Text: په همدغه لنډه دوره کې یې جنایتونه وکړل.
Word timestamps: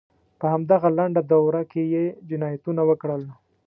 په 0.39 0.45
همدغه 0.53 0.87
لنډه 0.97 1.21
دوره 1.31 1.61
کې 1.71 1.83
یې 1.93 2.03
جنایتونه 2.29 2.81
وکړل. 2.89 3.23